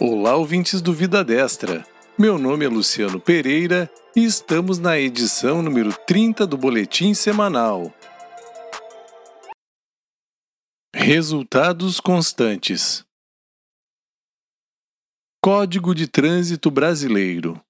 [0.00, 1.84] Olá, ouvintes do Vida Destra.
[2.16, 7.92] Meu nome é Luciano Pereira e estamos na edição número 30 do Boletim Semanal.
[10.94, 13.04] Resultados constantes.
[15.42, 17.60] Código de Trânsito Brasileiro.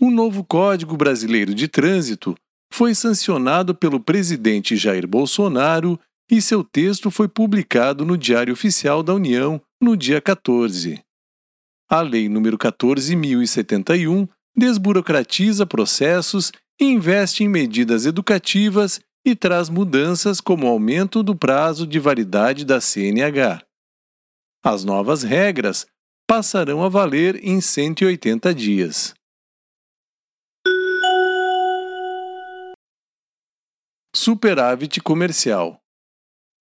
[0.00, 2.34] O novo Código Brasileiro de Trânsito
[2.72, 6.00] foi sancionado pelo presidente Jair Bolsonaro
[6.30, 11.03] e seu texto foi publicado no Diário Oficial da União no dia 14.
[11.88, 21.22] A Lei nº 14.071 desburocratiza processos, investe em medidas educativas e traz mudanças como aumento
[21.22, 23.64] do prazo de validade da CNH.
[24.62, 25.86] As novas regras
[26.26, 29.14] passarão a valer em 180 dias.
[34.14, 35.80] Superávit comercial.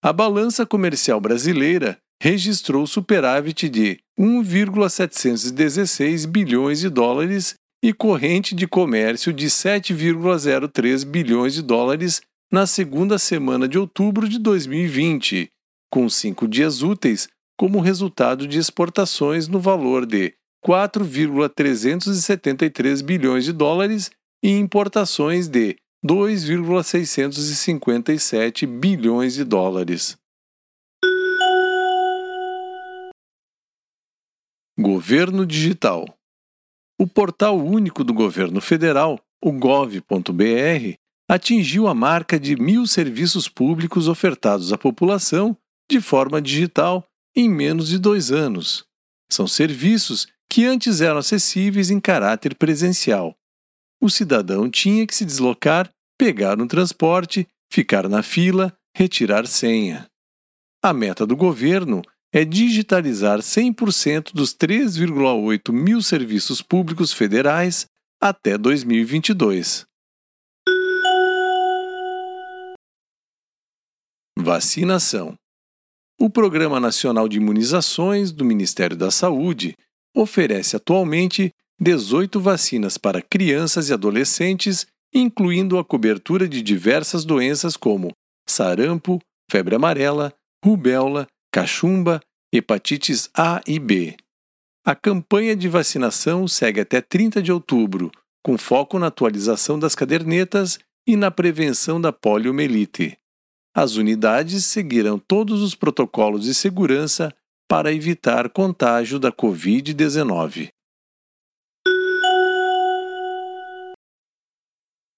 [0.04, 9.34] A balança comercial brasileira registrou superávit de 1,716 bilhões de dólares e corrente de comércio
[9.34, 15.50] de 7,03 bilhões de dólares na segunda semana de outubro de 2020,
[15.92, 20.34] com cinco dias úteis como resultado de exportações no valor de
[20.64, 24.12] 4,373 bilhões de dólares
[24.44, 30.16] e importações de 2,657 bilhões de dólares.
[34.80, 36.04] Governo Digital.
[37.00, 40.96] O portal único do governo federal, o gov.br,
[41.30, 45.56] atingiu a marca de mil serviços públicos ofertados à população
[45.88, 48.84] de forma digital em menos de dois anos.
[49.32, 53.36] São serviços que antes eram acessíveis em caráter presencial.
[54.02, 60.10] O cidadão tinha que se deslocar, pegar um transporte, ficar na fila, retirar senha.
[60.82, 62.02] A meta do governo
[62.34, 67.86] é digitalizar 100% dos 3,8 mil serviços públicos federais
[68.20, 69.86] até 2022.
[74.36, 75.36] Vacinação.
[76.20, 79.76] O Programa Nacional de Imunizações do Ministério da Saúde
[80.16, 88.12] oferece atualmente 18 vacinas para crianças e adolescentes, incluindo a cobertura de diversas doenças como
[88.48, 89.20] sarampo,
[89.52, 90.34] febre amarela,
[90.66, 92.20] rubéola cachumba,
[92.52, 94.18] hepatites A e B.
[94.84, 98.12] A campanha de vacinação segue até 30 de outubro,
[98.44, 103.18] com foco na atualização das cadernetas e na prevenção da poliomielite.
[103.76, 107.32] As unidades seguirão todos os protocolos de segurança
[107.70, 110.70] para evitar contágio da Covid-19.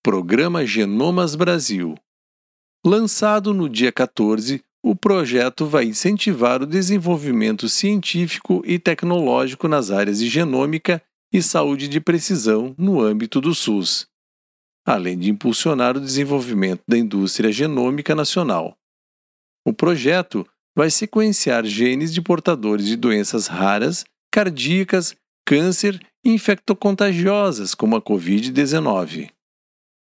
[0.04, 1.96] Programa Genomas Brasil.
[2.86, 10.20] Lançado no dia 14, o projeto vai incentivar o desenvolvimento científico e tecnológico nas áreas
[10.20, 11.02] de genômica
[11.34, 14.06] e saúde de precisão no âmbito do SUS,
[14.86, 18.78] além de impulsionar o desenvolvimento da indústria genômica nacional.
[19.66, 20.48] O projeto
[20.78, 25.16] vai sequenciar genes de portadores de doenças raras, cardíacas,
[25.48, 29.32] câncer e infectocontagiosas, como a Covid-19.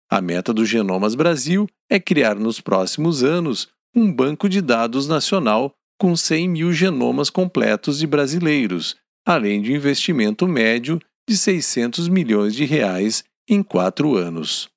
[0.09, 5.73] A meta do Genomas Brasil é criar nos próximos anos um banco de dados nacional
[5.99, 12.55] com 100 mil genomas completos de brasileiros, além de um investimento médio de 600 milhões
[12.55, 14.69] de reais em quatro anos.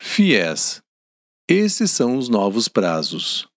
[0.00, 0.82] FIES.
[1.48, 3.48] Esses são os novos prazos.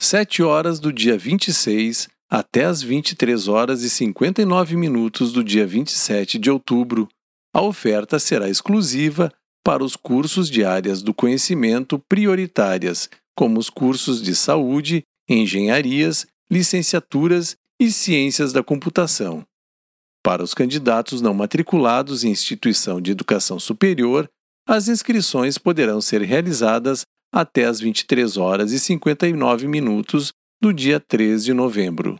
[0.00, 6.38] 7 horas do dia 26 até as 23 horas e 59 minutos do dia 27
[6.38, 7.08] de outubro.
[7.54, 9.32] A oferta será exclusiva
[9.68, 17.54] para os cursos de áreas do conhecimento prioritárias, como os cursos de saúde, engenharias, licenciaturas
[17.78, 19.44] e ciências da computação.
[20.24, 24.26] Para os candidatos não matriculados em instituição de educação superior,
[24.66, 31.44] as inscrições poderão ser realizadas até às 23 horas e 59 minutos do dia 3
[31.44, 32.18] de novembro.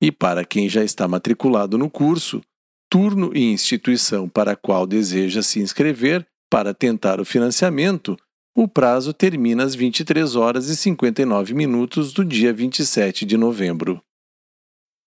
[0.00, 2.40] E para quem já está matriculado no curso,
[2.88, 8.16] turno e instituição para a qual deseja se inscrever para tentar o financiamento,
[8.56, 14.02] o prazo termina às 23 horas e 59 minutos do dia 27 de novembro.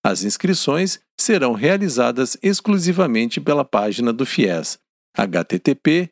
[0.05, 4.79] As inscrições serão realizadas exclusivamente pela página do FIES,
[5.17, 6.09] http